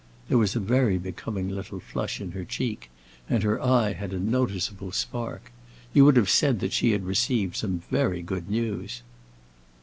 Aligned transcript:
There 0.29 0.37
was 0.39 0.55
a 0.55 0.59
very 0.59 0.97
becoming 0.97 1.47
little 1.49 1.79
flush 1.79 2.19
in 2.19 2.31
her 2.31 2.43
cheek, 2.43 2.89
and 3.29 3.43
her 3.43 3.61
eye 3.63 3.93
had 3.93 4.13
a 4.13 4.19
noticeable 4.19 4.91
spark. 4.91 5.51
You 5.93 6.05
would 6.05 6.15
have 6.15 6.27
said 6.27 6.59
that 6.61 6.73
she 6.73 6.91
had 6.93 7.05
received 7.05 7.55
some 7.55 7.83
very 7.91 8.23
good 8.23 8.49
news. 8.49 9.03